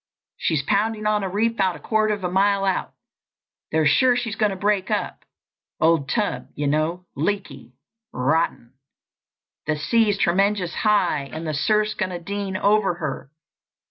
[0.35, 2.93] She's pounding on a reef 'bout a quarter of a mile out.
[3.71, 8.73] They're sure she's going to break up—old tub, you know—leaky—rotten.
[9.67, 13.29] The sea's tremenjus high, and the surfs going dean over her.